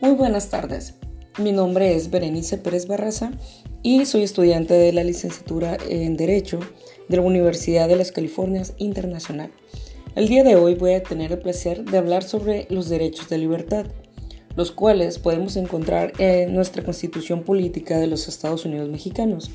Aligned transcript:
Muy 0.00 0.12
buenas 0.12 0.48
tardes. 0.48 0.94
Mi 1.40 1.50
nombre 1.50 1.96
es 1.96 2.08
Berenice 2.08 2.56
Pérez 2.56 2.86
Barraza 2.86 3.32
y 3.82 4.06
soy 4.06 4.22
estudiante 4.22 4.74
de 4.74 4.92
la 4.92 5.02
licenciatura 5.02 5.76
en 5.88 6.16
Derecho 6.16 6.60
de 7.08 7.16
la 7.16 7.24
Universidad 7.24 7.88
de 7.88 7.96
las 7.96 8.12
Californias 8.12 8.74
Internacional. 8.78 9.50
El 10.14 10.28
día 10.28 10.44
de 10.44 10.54
hoy 10.54 10.76
voy 10.76 10.92
a 10.92 11.02
tener 11.02 11.32
el 11.32 11.40
placer 11.40 11.84
de 11.84 11.98
hablar 11.98 12.22
sobre 12.22 12.68
los 12.70 12.88
derechos 12.88 13.28
de 13.28 13.38
libertad, 13.38 13.86
los 14.54 14.70
cuales 14.70 15.18
podemos 15.18 15.56
encontrar 15.56 16.12
en 16.18 16.54
nuestra 16.54 16.84
Constitución 16.84 17.42
Política 17.42 17.98
de 17.98 18.06
los 18.06 18.28
Estados 18.28 18.66
Unidos 18.66 18.88
Mexicanos. 18.88 19.50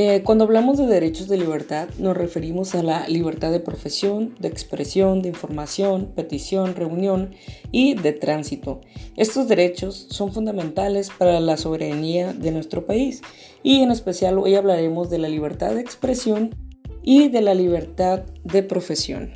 Eh, 0.00 0.22
cuando 0.22 0.44
hablamos 0.44 0.78
de 0.78 0.86
derechos 0.86 1.26
de 1.26 1.36
libertad, 1.36 1.88
nos 1.98 2.16
referimos 2.16 2.76
a 2.76 2.84
la 2.84 3.08
libertad 3.08 3.50
de 3.50 3.58
profesión, 3.58 4.32
de 4.38 4.46
expresión, 4.46 5.22
de 5.22 5.28
información, 5.30 6.12
petición, 6.14 6.76
reunión 6.76 7.34
y 7.72 7.94
de 7.94 8.12
tránsito. 8.12 8.80
Estos 9.16 9.48
derechos 9.48 10.06
son 10.08 10.32
fundamentales 10.32 11.10
para 11.10 11.40
la 11.40 11.56
soberanía 11.56 12.32
de 12.32 12.52
nuestro 12.52 12.86
país 12.86 13.22
y 13.64 13.82
en 13.82 13.90
especial 13.90 14.38
hoy 14.38 14.54
hablaremos 14.54 15.10
de 15.10 15.18
la 15.18 15.28
libertad 15.28 15.74
de 15.74 15.80
expresión 15.80 16.54
y 17.02 17.28
de 17.28 17.40
la 17.40 17.54
libertad 17.54 18.22
de 18.44 18.62
profesión. 18.62 19.32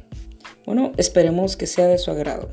Bueno, 0.65 0.93
esperemos 0.97 1.57
que 1.57 1.67
sea 1.67 1.89
de 1.89 1.99
su 1.99 2.13
agrado. 2.13 2.51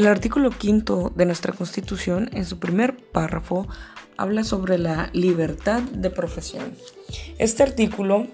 El 0.00 0.06
artículo 0.06 0.48
quinto 0.48 1.12
de 1.14 1.26
nuestra 1.26 1.52
Constitución, 1.52 2.30
en 2.32 2.46
su 2.46 2.58
primer 2.58 2.96
párrafo, 2.96 3.68
habla 4.16 4.44
sobre 4.44 4.78
la 4.78 5.10
libertad 5.12 5.82
de 5.82 6.08
profesión. 6.08 6.74
Este 7.36 7.62
artículo 7.62 8.26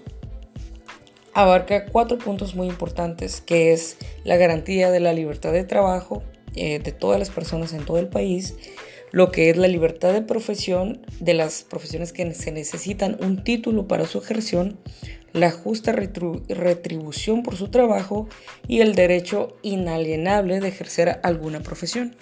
abarca 1.34 1.86
cuatro 1.86 2.18
puntos 2.18 2.54
muy 2.54 2.68
importantes, 2.68 3.40
que 3.40 3.72
es 3.72 3.96
la 4.22 4.36
garantía 4.36 4.92
de 4.92 5.00
la 5.00 5.12
libertad 5.12 5.52
de 5.52 5.64
trabajo 5.64 6.22
eh, 6.54 6.78
de 6.78 6.92
todas 6.92 7.18
las 7.18 7.30
personas 7.30 7.72
en 7.72 7.84
todo 7.84 7.98
el 7.98 8.06
país, 8.06 8.54
lo 9.10 9.32
que 9.32 9.50
es 9.50 9.56
la 9.56 9.66
libertad 9.66 10.12
de 10.12 10.22
profesión 10.22 11.04
de 11.18 11.34
las 11.34 11.64
profesiones 11.64 12.12
que 12.12 12.32
se 12.32 12.52
necesitan 12.52 13.18
un 13.20 13.42
título 13.42 13.88
para 13.88 14.06
su 14.06 14.18
ejerción, 14.18 14.78
la 15.36 15.50
justa 15.50 15.92
retribución 15.92 17.42
por 17.42 17.56
su 17.56 17.68
trabajo 17.68 18.26
y 18.66 18.80
el 18.80 18.94
derecho 18.94 19.58
inalienable 19.60 20.60
de 20.60 20.68
ejercer 20.68 21.20
alguna 21.22 21.60
profesión. 21.60 22.16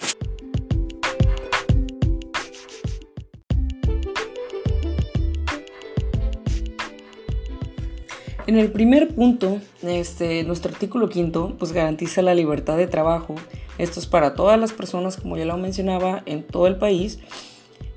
En 8.47 8.57
el 8.57 8.71
primer 8.71 9.15
punto, 9.15 9.61
este, 9.81 10.43
nuestro 10.43 10.73
artículo 10.73 11.07
quinto 11.07 11.55
pues 11.57 11.71
garantiza 11.71 12.21
la 12.21 12.35
libertad 12.35 12.75
de 12.75 12.87
trabajo. 12.87 13.35
Esto 13.77 14.01
es 14.01 14.07
para 14.07 14.35
todas 14.35 14.59
las 14.59 14.73
personas, 14.73 15.15
como 15.15 15.37
ya 15.37 15.45
lo 15.45 15.57
mencionaba, 15.57 16.21
en 16.25 16.43
todo 16.43 16.67
el 16.67 16.75
país 16.75 17.19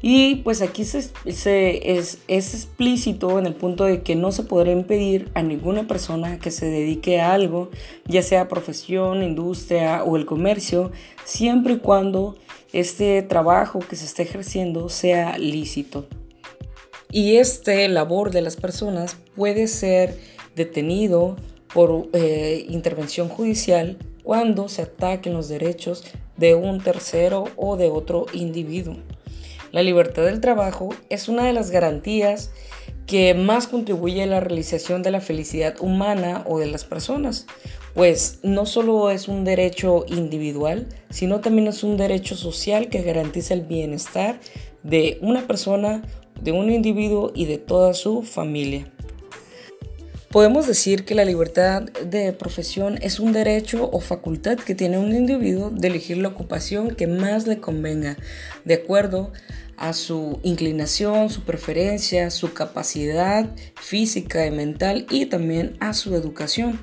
y 0.01 0.37
pues 0.37 0.63
aquí 0.63 0.85
se, 0.85 1.11
es, 1.27 2.19
explícito 2.29 3.39
en 3.39 3.47
el 3.47 3.55
punto 3.55 3.85
de 3.85 4.03
que 4.03 4.15
no 4.15 4.31
se 4.31 4.45
podrá 4.45 4.71
impedir 4.71 5.31
a 5.35 5.43
ninguna 5.43 5.89
persona 5.89 6.39
que 6.39 6.53
se 6.53 6.67
dedique 6.67 7.21
a 7.21 7.33
algo, 7.33 7.71
ya 8.07 8.23
sea 8.23 8.49
profesión, 8.49 9.23
industria 9.23 10.05
o 10.05 10.17
el 10.17 10.25
comercio, 10.25 10.93
siempre 11.25 11.75
y 11.75 11.79
cuando 11.79 12.37
este 12.73 13.23
trabajo 13.23 13.81
que 13.81 13.97
se 13.97 14.05
esté 14.05 14.23
ejerciendo 14.23 14.89
sea 14.89 15.37
lícito. 15.37 16.07
Y 17.11 17.37
este 17.37 17.89
labor 17.89 18.31
de 18.31 18.43
las 18.43 18.57
personas 18.57 19.17
puede 19.35 19.67
ser 19.67 20.17
detenido 20.55 21.37
por 21.73 22.09
eh, 22.13 22.67
intervención 22.69 23.29
judicial 23.29 23.99
cuando 24.23 24.69
se 24.69 24.83
ataquen 24.83 25.33
los 25.33 25.49
derechos 25.49 26.05
de 26.37 26.55
un 26.55 26.81
tercero 26.81 27.45
o 27.57 27.77
de 27.77 27.89
otro 27.89 28.27
individuo. 28.33 28.97
La 29.73 29.83
libertad 29.83 30.25
del 30.25 30.41
trabajo 30.41 30.91
es 31.11 31.29
una 31.29 31.45
de 31.45 31.53
las 31.53 31.71
garantías 31.71 32.51
que 33.07 33.35
más 33.35 33.67
contribuye 33.67 34.23
a 34.23 34.27
la 34.27 34.41
realización 34.41 35.03
de 35.03 35.11
la 35.11 35.21
felicidad 35.21 35.77
humana 35.81 36.45
o 36.47 36.59
de 36.59 36.67
las 36.67 36.85
personas, 36.85 37.47
pues 37.95 38.41
no 38.43 38.67
solo 38.67 39.11
es 39.11 39.29
un 39.29 39.45
derecho 39.45 40.05
individual, 40.09 40.89
sino 41.11 41.41
también 41.41 41.69
es 41.69 41.83
un 41.83 41.97
derecho 41.97 42.37
social 42.37 42.89
que 42.89 43.03
garantiza 43.03 43.55
el 43.55 43.63
bienestar 43.63 44.39
de 44.83 45.19
una 45.23 45.47
persona, 45.47 46.03
de 46.41 46.53
un 46.53 46.71
individuo 46.71 47.33
y 47.35 47.47
de 47.47 47.59
toda 47.59 47.95
su 47.95 48.23
familia. 48.23 48.93
Podemos 50.31 50.67
decir 50.67 51.07
que 51.07 51.15
la 51.15 51.25
libertad 51.25 51.85
de 51.85 52.35
profesión 52.35 52.99
es 53.01 53.19
un 53.19 53.33
derecho 53.33 53.89
o 53.91 53.99
facultad 54.01 54.59
que 54.59 54.75
tiene 54.75 54.99
un 54.99 55.15
individuo 55.15 55.71
de 55.71 55.89
elegir 55.89 56.19
la 56.19 56.29
ocupación 56.29 56.95
que 56.95 57.07
más 57.07 57.47
le 57.47 57.61
convenga, 57.61 58.19
de 58.67 58.75
acuerdo 58.75 59.33
a 59.79 59.95
su 59.95 60.39
inclinación, 60.43 61.31
su 61.31 61.45
preferencia, 61.45 62.31
su 62.31 62.53
capacidad 62.53 63.49
física 63.77 64.45
y 64.45 64.51
mental 64.51 65.07
y 65.09 65.27
también 65.27 65.79
a 65.81 65.95
su 65.95 66.15
educación. 66.15 66.79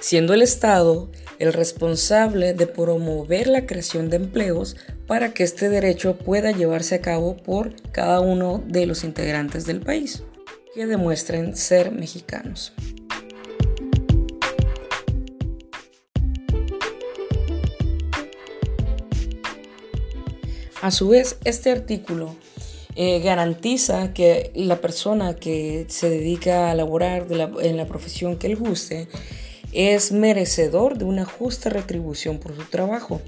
Siendo 0.00 0.34
el 0.34 0.42
Estado 0.42 1.10
el 1.38 1.54
responsable 1.54 2.52
de 2.52 2.66
promover 2.66 3.46
la 3.46 3.64
creación 3.64 4.10
de 4.10 4.16
empleos 4.16 4.76
para 5.06 5.32
que 5.32 5.42
este 5.42 5.70
derecho 5.70 6.18
pueda 6.18 6.52
llevarse 6.52 6.96
a 6.96 7.00
cabo 7.00 7.34
por 7.34 7.74
cada 7.92 8.20
uno 8.20 8.62
de 8.66 8.84
los 8.84 9.04
integrantes 9.04 9.64
del 9.64 9.80
país 9.80 10.22
que 10.74 10.86
demuestren 10.86 11.56
ser 11.56 11.90
mexicanos. 11.90 12.72
A 20.80 20.90
su 20.90 21.08
vez, 21.08 21.38
este 21.44 21.70
artículo 21.70 22.34
eh, 22.96 23.20
garantiza 23.20 24.12
que 24.12 24.50
la 24.54 24.80
persona 24.80 25.34
que 25.34 25.86
se 25.88 26.10
dedica 26.10 26.70
a 26.70 26.74
laborar 26.74 27.26
en 27.30 27.76
la 27.76 27.86
profesión 27.86 28.36
que 28.36 28.48
él 28.48 28.56
guste 28.56 29.08
es 29.72 30.12
merecedor 30.12 30.98
de 30.98 31.04
una 31.04 31.24
justa 31.24 31.70
retribución 31.70 32.38
por 32.38 32.54
su 32.56 32.64
trabajo 32.64 33.20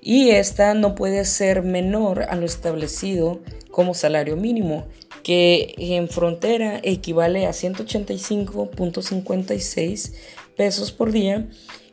y 0.00 0.30
esta 0.30 0.74
no 0.74 0.94
puede 0.94 1.24
ser 1.24 1.62
menor 1.62 2.22
a 2.22 2.36
lo 2.36 2.46
establecido 2.46 3.40
como 3.72 3.92
salario 3.92 4.36
mínimo 4.36 4.86
que 5.26 5.74
en 5.76 6.08
frontera 6.08 6.80
equivale 6.84 7.46
a 7.46 7.50
185.56 7.50 10.12
pesos 10.56 10.92
por 10.92 11.10
día 11.10 11.48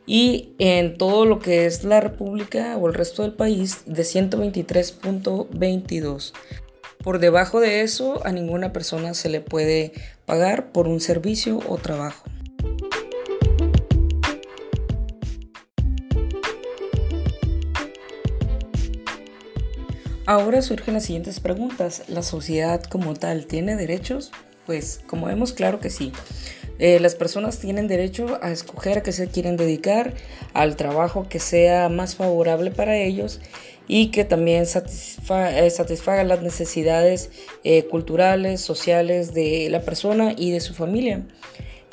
y 0.06 0.50
en 0.60 0.96
todo 0.96 1.26
lo 1.26 1.40
que 1.40 1.66
es 1.66 1.82
la 1.82 2.00
República 2.00 2.76
o 2.76 2.86
el 2.86 2.94
resto 2.94 3.22
del 3.22 3.32
país 3.32 3.82
de 3.86 4.04
123.22. 4.04 6.32
Por 7.02 7.18
debajo 7.18 7.58
de 7.58 7.80
eso 7.80 8.24
a 8.24 8.30
ninguna 8.30 8.72
persona 8.72 9.14
se 9.14 9.28
le 9.28 9.40
puede 9.40 9.90
pagar 10.26 10.70
por 10.70 10.86
un 10.86 11.00
servicio 11.00 11.58
o 11.68 11.76
trabajo. 11.76 12.22
Ahora 20.26 20.62
surgen 20.62 20.94
las 20.94 21.04
siguientes 21.04 21.38
preguntas. 21.40 22.04
¿La 22.08 22.22
sociedad 22.22 22.82
como 22.82 23.12
tal 23.12 23.46
tiene 23.46 23.76
derechos? 23.76 24.32
Pues 24.64 25.02
como 25.06 25.26
vemos, 25.26 25.52
claro 25.52 25.80
que 25.80 25.90
sí. 25.90 26.12
Eh, 26.78 26.98
las 26.98 27.14
personas 27.14 27.58
tienen 27.58 27.88
derecho 27.88 28.38
a 28.42 28.50
escoger 28.50 28.98
a 28.98 29.02
qué 29.02 29.12
se 29.12 29.28
quieren 29.28 29.58
dedicar, 29.58 30.14
al 30.54 30.76
trabajo 30.76 31.28
que 31.28 31.38
sea 31.38 31.90
más 31.90 32.16
favorable 32.16 32.70
para 32.70 32.96
ellos 32.96 33.40
y 33.86 34.10
que 34.10 34.24
también 34.24 34.62
eh, 34.62 35.70
satisfaga 35.70 36.24
las 36.24 36.42
necesidades 36.42 37.30
eh, 37.62 37.84
culturales, 37.84 38.62
sociales 38.62 39.34
de 39.34 39.68
la 39.70 39.82
persona 39.82 40.34
y 40.36 40.52
de 40.52 40.60
su 40.60 40.72
familia. 40.72 41.22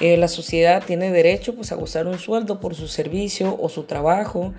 Eh, 0.02 0.18
la 0.18 0.28
sociedad 0.28 0.84
tiene 0.84 1.12
derecho 1.12 1.54
pues, 1.54 1.72
a 1.72 1.76
gozar 1.76 2.08
un 2.08 2.18
sueldo 2.18 2.60
por 2.60 2.74
su 2.74 2.88
servicio 2.88 3.56
o 3.62 3.70
su 3.70 3.84
trabajo, 3.84 4.52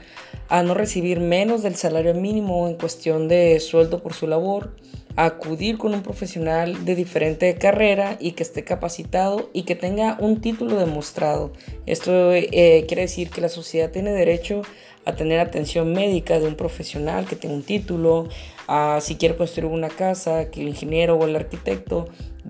a 0.48 0.62
no 0.62 0.72
recibir 0.72 1.18
menos 1.18 1.64
del 1.64 1.74
salario 1.74 2.14
mínimo 2.14 2.68
en 2.68 2.76
cuestión 2.76 3.26
de 3.26 3.58
sueldo 3.58 4.00
por 4.04 4.14
su 4.14 4.28
labor, 4.28 4.76
a 5.16 5.24
acudir 5.24 5.78
con 5.78 5.94
un 5.94 6.02
profesional 6.02 6.84
de 6.84 6.94
diferente 6.94 7.52
carrera 7.56 8.16
y 8.20 8.32
que 8.32 8.44
esté 8.44 8.62
capacitado 8.62 9.50
y 9.52 9.64
que 9.64 9.74
tenga 9.74 10.16
un 10.20 10.40
título 10.40 10.76
demostrado. 10.76 11.52
Esto 11.86 12.32
eh, 12.32 12.84
quiere 12.86 13.02
decir 13.02 13.28
que 13.30 13.40
la 13.40 13.48
sociedad 13.48 13.90
tiene 13.90 14.12
derecho 14.12 14.62
a 14.62 14.91
tener 15.10 15.40
atención 15.40 15.92
médica 15.92 16.38
de 16.38 16.46
un 16.46 16.54
profesional 16.54 17.26
que 17.26 17.36
tenga 17.36 17.54
un 17.54 17.62
título, 17.62 18.28
a 18.68 19.00
si 19.00 19.16
quiere 19.16 19.36
construir 19.36 19.70
una 19.70 19.88
casa, 19.88 20.50
que 20.50 20.60
el 20.62 20.68
ingeniero 20.68 21.16
o 21.16 21.24
el 21.24 21.34
arquitecto 21.34 22.08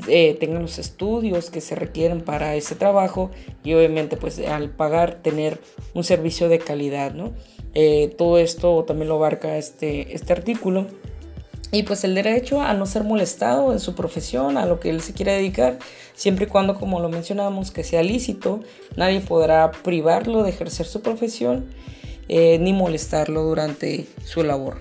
eh, 0.09 0.37
tengan 0.39 0.63
los 0.63 0.79
estudios 0.79 1.51
que 1.51 1.61
se 1.61 1.75
requieren 1.75 2.21
para 2.21 2.55
ese 2.55 2.75
trabajo 2.75 3.31
y 3.65 3.75
obviamente 3.75 4.17
pues 4.17 4.39
al 4.39 4.71
pagar 4.71 5.23
tener 5.23 5.59
un 5.95 6.05
servicio 6.05 6.49
de 6.49 6.59
calidad, 6.59 7.13
¿no? 7.13 7.33
Eh, 7.75 8.15
todo 8.19 8.39
esto 8.39 8.85
también 8.85 9.09
lo 9.09 9.17
abarca 9.17 9.57
este, 9.57 10.15
este 10.15 10.33
artículo. 10.33 10.87
Y 11.75 11.85
pues 11.85 12.05
el 12.05 12.15
derecho 12.15 12.61
a 12.61 12.75
no 12.75 12.85
ser 12.85 13.03
molestado 13.03 13.73
en 13.73 13.81
su 13.81 13.95
profesión, 13.95 14.59
a 14.59 14.67
lo 14.67 14.79
que 14.79 14.91
él 14.91 15.01
se 15.01 15.15
quiera 15.15 15.33
dedicar, 15.33 15.79
siempre 16.15 16.45
y 16.45 16.49
cuando, 16.49 16.75
como 16.75 17.01
lo 17.01 17.09
mencionamos, 17.09 17.71
que 17.71 17.83
sea 17.83 18.03
lícito, 18.03 18.61
nadie 18.95 19.21
podrá 19.21 19.73
privarlo 19.73 20.43
de 20.43 20.51
ejercer 20.51 20.85
su 20.85 21.01
profesión 21.01 21.65
eh, 22.29 22.59
ni 22.59 22.73
molestarlo 22.73 23.43
durante 23.43 24.07
su 24.25 24.43
labor. 24.43 24.81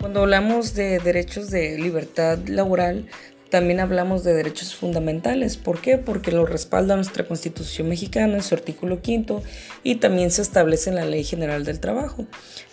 Cuando 0.00 0.20
hablamos 0.20 0.74
de 0.74 1.00
derechos 1.00 1.50
de 1.50 1.76
libertad 1.76 2.38
laboral, 2.46 3.08
también 3.50 3.80
hablamos 3.80 4.24
de 4.24 4.34
derechos 4.34 4.74
fundamentales. 4.74 5.56
¿Por 5.56 5.80
qué? 5.80 5.96
Porque 5.96 6.32
lo 6.32 6.44
respalda 6.44 6.96
nuestra 6.96 7.26
Constitución 7.26 7.88
mexicana 7.88 8.34
en 8.34 8.42
su 8.42 8.54
artículo 8.54 9.00
quinto 9.00 9.42
y 9.82 9.96
también 9.96 10.30
se 10.30 10.42
establece 10.42 10.90
en 10.90 10.96
la 10.96 11.04
Ley 11.04 11.24
General 11.24 11.64
del 11.64 11.78
Trabajo. 11.80 12.26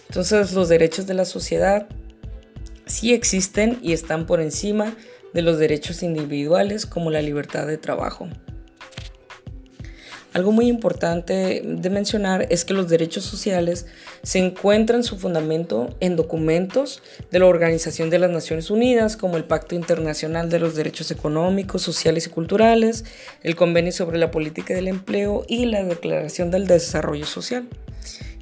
Entonces 0.07 0.53
los 0.53 0.69
derechos 0.69 1.07
de 1.07 1.13
la 1.13 1.25
sociedad 1.25 1.87
sí 2.85 3.13
existen 3.13 3.79
y 3.81 3.93
están 3.93 4.25
por 4.25 4.41
encima 4.41 4.95
de 5.33 5.41
los 5.41 5.57
derechos 5.59 6.03
individuales 6.03 6.85
como 6.85 7.11
la 7.11 7.21
libertad 7.21 7.67
de 7.67 7.77
trabajo. 7.77 8.27
Algo 10.33 10.53
muy 10.53 10.67
importante 10.67 11.61
de 11.65 11.89
mencionar 11.89 12.47
es 12.49 12.63
que 12.63 12.73
los 12.73 12.87
derechos 12.87 13.25
sociales 13.25 13.85
se 14.23 14.39
encuentran 14.39 15.03
su 15.03 15.17
fundamento 15.17 15.93
en 15.99 16.15
documentos 16.15 17.03
de 17.31 17.39
la 17.39 17.47
Organización 17.47 18.09
de 18.09 18.19
las 18.19 18.31
Naciones 18.31 18.71
Unidas, 18.71 19.17
como 19.17 19.35
el 19.35 19.43
Pacto 19.43 19.75
Internacional 19.75 20.49
de 20.49 20.59
los 20.59 20.73
Derechos 20.75 21.11
Económicos, 21.11 21.81
Sociales 21.81 22.27
y 22.27 22.29
Culturales, 22.29 23.03
el 23.43 23.57
Convenio 23.57 23.91
sobre 23.91 24.19
la 24.19 24.31
Política 24.31 24.73
del 24.73 24.87
Empleo 24.87 25.43
y 25.49 25.65
la 25.65 25.83
Declaración 25.83 26.49
del 26.49 26.65
Desarrollo 26.65 27.25
Social. 27.25 27.67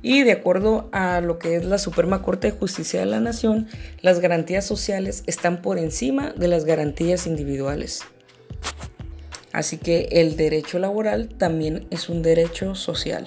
Y 0.01 0.23
de 0.23 0.31
acuerdo 0.31 0.89
a 0.91 1.21
lo 1.21 1.39
que 1.39 1.55
es 1.55 1.65
la 1.65 1.77
Suprema 1.77 2.21
Corte 2.21 2.51
de 2.51 2.57
Justicia 2.57 2.99
de 2.99 3.05
la 3.05 3.19
Nación, 3.19 3.67
las 4.01 4.19
garantías 4.19 4.65
sociales 4.65 5.23
están 5.27 5.61
por 5.61 5.77
encima 5.77 6.31
de 6.31 6.47
las 6.47 6.65
garantías 6.65 7.27
individuales. 7.27 8.03
Así 9.51 9.77
que 9.77 10.07
el 10.11 10.37
derecho 10.37 10.79
laboral 10.79 11.29
también 11.29 11.87
es 11.89 12.07
un 12.07 12.21
derecho 12.21 12.75
social. 12.75 13.25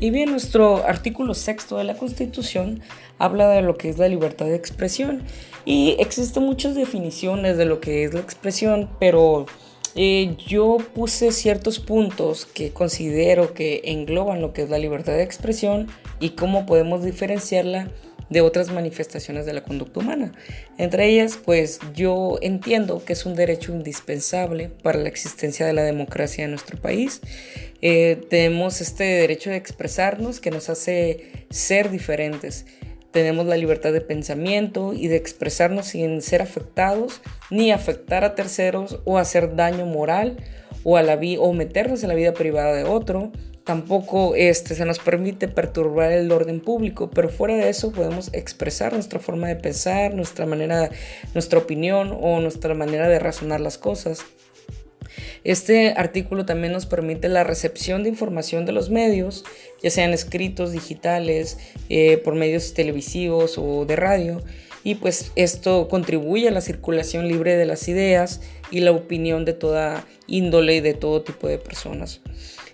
Y 0.00 0.08
bien, 0.10 0.30
nuestro 0.30 0.86
artículo 0.86 1.34
sexto 1.34 1.76
de 1.76 1.84
la 1.84 1.94
Constitución 1.94 2.80
habla 3.18 3.50
de 3.50 3.60
lo 3.60 3.76
que 3.76 3.90
es 3.90 3.98
la 3.98 4.08
libertad 4.08 4.46
de 4.46 4.56
expresión. 4.56 5.22
Y 5.66 5.96
existen 5.98 6.42
muchas 6.42 6.74
definiciones 6.74 7.58
de 7.58 7.66
lo 7.66 7.80
que 7.80 8.04
es 8.04 8.14
la 8.14 8.20
expresión, 8.20 8.88
pero 8.98 9.44
eh, 9.94 10.36
yo 10.46 10.78
puse 10.94 11.32
ciertos 11.32 11.80
puntos 11.80 12.46
que 12.46 12.72
considero 12.72 13.52
que 13.52 13.82
engloban 13.84 14.40
lo 14.40 14.54
que 14.54 14.62
es 14.62 14.70
la 14.70 14.78
libertad 14.78 15.12
de 15.12 15.22
expresión 15.22 15.88
y 16.18 16.30
cómo 16.30 16.64
podemos 16.64 17.04
diferenciarla 17.04 17.90
de 18.30 18.40
otras 18.40 18.72
manifestaciones 18.72 19.44
de 19.44 19.52
la 19.52 19.62
conducta 19.62 20.00
humana. 20.00 20.32
Entre 20.78 21.08
ellas, 21.08 21.38
pues 21.44 21.80
yo 21.94 22.38
entiendo 22.40 23.04
que 23.04 23.12
es 23.12 23.26
un 23.26 23.34
derecho 23.34 23.72
indispensable 23.72 24.70
para 24.82 24.98
la 24.98 25.08
existencia 25.08 25.66
de 25.66 25.72
la 25.72 25.82
democracia 25.82 26.44
en 26.44 26.50
nuestro 26.50 26.80
país. 26.80 27.20
Eh, 27.82 28.22
tenemos 28.30 28.80
este 28.80 29.04
derecho 29.04 29.50
de 29.50 29.56
expresarnos 29.56 30.40
que 30.40 30.50
nos 30.50 30.70
hace 30.70 31.46
ser 31.50 31.90
diferentes. 31.90 32.66
Tenemos 33.10 33.46
la 33.46 33.56
libertad 33.56 33.92
de 33.92 34.00
pensamiento 34.00 34.92
y 34.94 35.08
de 35.08 35.16
expresarnos 35.16 35.88
sin 35.88 36.22
ser 36.22 36.42
afectados, 36.42 37.20
ni 37.50 37.72
afectar 37.72 38.22
a 38.22 38.36
terceros 38.36 39.00
o 39.04 39.18
hacer 39.18 39.56
daño 39.56 39.84
moral 39.84 40.36
o, 40.84 40.96
a 40.96 41.02
la 41.02 41.18
o 41.40 41.52
meternos 41.52 42.04
en 42.04 42.08
la 42.08 42.14
vida 42.14 42.32
privada 42.32 42.72
de 42.74 42.84
otro 42.84 43.32
tampoco 43.70 44.34
este, 44.34 44.74
se 44.74 44.84
nos 44.84 44.98
permite 44.98 45.46
perturbar 45.46 46.10
el 46.10 46.32
orden 46.32 46.58
público, 46.58 47.08
pero 47.08 47.28
fuera 47.28 47.54
de 47.54 47.68
eso 47.68 47.92
podemos 47.92 48.28
expresar 48.32 48.92
nuestra 48.92 49.20
forma 49.20 49.46
de 49.46 49.54
pensar, 49.54 50.12
nuestra 50.12 50.44
manera, 50.44 50.90
nuestra 51.34 51.60
opinión 51.60 52.18
o 52.20 52.40
nuestra 52.40 52.74
manera 52.74 53.08
de 53.08 53.20
razonar 53.20 53.60
las 53.60 53.78
cosas. 53.78 54.24
Este 55.44 55.94
artículo 55.96 56.46
también 56.46 56.72
nos 56.72 56.86
permite 56.86 57.28
la 57.28 57.44
recepción 57.44 58.02
de 58.02 58.08
información 58.08 58.66
de 58.66 58.72
los 58.72 58.90
medios, 58.90 59.44
ya 59.80 59.90
sean 59.90 60.12
escritos, 60.12 60.72
digitales, 60.72 61.58
eh, 61.88 62.16
por 62.24 62.34
medios 62.34 62.74
televisivos 62.74 63.56
o 63.56 63.84
de 63.84 63.94
radio, 63.94 64.42
y 64.82 64.96
pues 64.96 65.30
esto 65.36 65.86
contribuye 65.86 66.48
a 66.48 66.50
la 66.50 66.60
circulación 66.60 67.28
libre 67.28 67.56
de 67.56 67.66
las 67.66 67.86
ideas 67.86 68.40
y 68.72 68.80
la 68.80 68.90
opinión 68.90 69.44
de 69.44 69.52
toda 69.52 70.04
índole 70.26 70.74
y 70.74 70.80
de 70.80 70.94
todo 70.94 71.22
tipo 71.22 71.46
de 71.46 71.58
personas. 71.58 72.20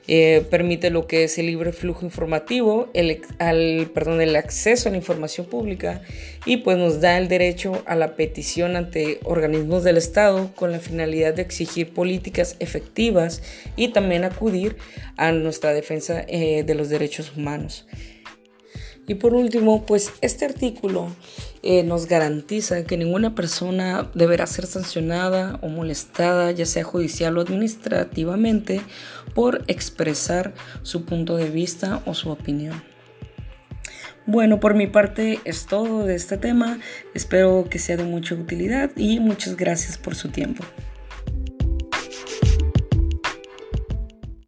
Eh, 0.08 0.46
permite 0.50 0.90
lo 0.90 1.08
que 1.08 1.24
es 1.24 1.36
el 1.38 1.46
libre 1.46 1.72
flujo 1.72 2.04
informativo, 2.04 2.88
el, 2.94 3.22
al, 3.38 3.90
perdón, 3.92 4.20
el 4.20 4.36
acceso 4.36 4.88
a 4.88 4.92
la 4.92 4.98
información 4.98 5.46
pública 5.46 6.00
y 6.44 6.58
pues 6.58 6.78
nos 6.78 7.00
da 7.00 7.18
el 7.18 7.26
derecho 7.26 7.82
a 7.86 7.96
la 7.96 8.14
petición 8.14 8.76
ante 8.76 9.18
organismos 9.24 9.82
del 9.82 9.96
Estado 9.96 10.52
con 10.54 10.70
la 10.70 10.78
finalidad 10.78 11.34
de 11.34 11.42
exigir 11.42 11.92
políticas 11.92 12.54
efectivas 12.60 13.42
y 13.74 13.88
también 13.88 14.22
acudir 14.22 14.76
a 15.16 15.32
nuestra 15.32 15.74
defensa 15.74 16.24
eh, 16.28 16.62
de 16.62 16.74
los 16.76 16.88
derechos 16.88 17.32
humanos. 17.36 17.86
Y 19.08 19.14
por 19.14 19.34
último, 19.34 19.86
pues 19.86 20.12
este 20.20 20.44
artículo 20.44 21.08
eh, 21.62 21.82
nos 21.82 22.06
garantiza 22.06 22.84
que 22.84 22.96
ninguna 22.96 23.34
persona 23.34 24.10
deberá 24.14 24.46
ser 24.46 24.66
sancionada 24.66 25.58
o 25.62 25.68
molestada, 25.68 26.50
ya 26.52 26.66
sea 26.66 26.84
judicial 26.84 27.36
o 27.38 27.40
administrativamente, 27.40 28.80
por 29.34 29.64
expresar 29.66 30.54
su 30.82 31.04
punto 31.04 31.36
de 31.36 31.50
vista 31.50 32.02
o 32.06 32.14
su 32.14 32.30
opinión. 32.30 32.82
Bueno, 34.26 34.58
por 34.58 34.74
mi 34.74 34.88
parte 34.88 35.38
es 35.44 35.66
todo 35.66 36.04
de 36.04 36.16
este 36.16 36.36
tema. 36.36 36.80
Espero 37.14 37.66
que 37.70 37.78
sea 37.78 37.96
de 37.96 38.04
mucha 38.04 38.34
utilidad 38.34 38.90
y 38.96 39.20
muchas 39.20 39.56
gracias 39.56 39.98
por 39.98 40.16
su 40.16 40.30
tiempo. 40.30 40.64